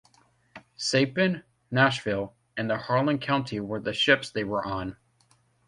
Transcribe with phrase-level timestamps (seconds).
[0.79, 4.97] Saipan, Nashville, and the Harland County were the ships they were on.